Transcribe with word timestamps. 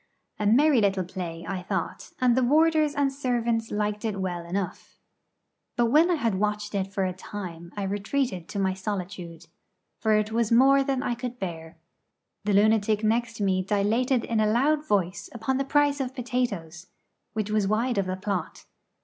A 0.39 0.47
merry 0.47 0.81
little 0.81 1.03
play, 1.03 1.45
I 1.47 1.61
thought, 1.61 2.09
and 2.19 2.35
the 2.35 2.41
warders 2.41 2.95
and 2.95 3.13
servants 3.13 3.69
liked 3.69 4.03
it 4.03 4.19
well 4.19 4.47
enough. 4.47 4.97
But 5.75 5.91
when 5.91 6.09
I 6.09 6.15
had 6.15 6.39
watched 6.39 6.73
it 6.73 6.91
for 6.91 7.05
a 7.05 7.13
time 7.13 7.71
I 7.77 7.83
retreated 7.83 8.47
to 8.49 8.57
my 8.57 8.73
solitude, 8.73 9.45
for 9.99 10.13
it 10.13 10.31
was 10.31 10.51
more 10.51 10.83
than 10.83 11.03
I 11.03 11.13
could 11.13 11.37
bear. 11.37 11.77
The 12.45 12.53
lunatic 12.53 13.03
next 13.03 13.41
me 13.41 13.61
dilated 13.63 14.23
in 14.25 14.39
a 14.39 14.47
loud 14.51 14.83
voice 14.87 15.29
upon 15.35 15.57
the 15.57 15.65
price 15.65 15.99
of 15.99 16.15
potatoes, 16.15 16.87
which 17.33 17.51
was 17.51 17.67
wide 17.67 17.99
of 17.99 18.07
the 18.07 18.17
plot. 18.17 18.65